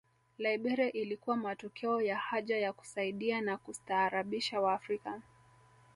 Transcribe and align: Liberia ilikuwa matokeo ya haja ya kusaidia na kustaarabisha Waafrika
Liberia 0.39 0.91
ilikuwa 0.91 1.35
matokeo 1.37 2.01
ya 2.01 2.17
haja 2.17 2.57
ya 2.57 2.73
kusaidia 2.73 3.41
na 3.41 3.57
kustaarabisha 3.57 4.61
Waafrika 4.61 5.21